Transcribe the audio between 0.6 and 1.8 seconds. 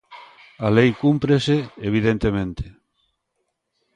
A lei cúmprese,